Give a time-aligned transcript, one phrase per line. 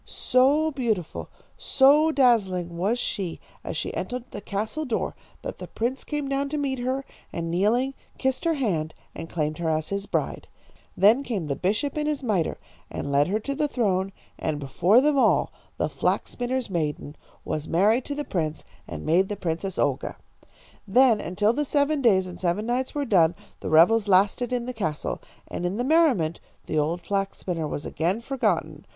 [0.03, 1.29] "So beautiful,
[1.59, 6.49] so dazzling was she as she entered the castle door, that the prince came down
[6.49, 10.47] to meet her, and kneeling, kissed her hand, and claimed her as his bride.
[10.97, 12.57] Then came the bishop in his mitre,
[12.89, 17.15] and led her to the throne, and before them all the flax spinner's maiden
[17.45, 20.17] was married to the prince, and made the Princess Olga.
[20.87, 24.73] "Then, until the seven days and seven nights were done, the revels lasted in the
[24.73, 25.21] castle.
[25.47, 28.87] And in the merriment the old flax spinner was again forgotten.